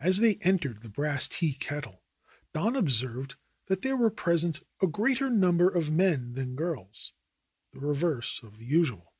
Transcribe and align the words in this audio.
As 0.00 0.16
they 0.16 0.38
entered 0.38 0.82
the 0.82 0.88
Brass 0.88 1.28
Tea 1.28 1.52
Kettle 1.54 2.02
Don 2.52 2.74
observed 2.74 3.36
that 3.66 3.82
there 3.82 3.96
were 3.96 4.10
present 4.10 4.66
a 4.80 4.88
greater 4.88 5.30
number 5.30 5.68
of 5.68 5.88
men 5.88 6.32
than 6.32 6.56
girls, 6.56 7.12
the 7.72 7.78
reverse 7.78 8.42
of 8.42 8.58
the 8.58 8.64
usual. 8.66 9.14